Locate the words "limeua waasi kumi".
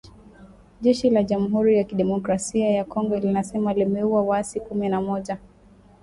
3.73-4.89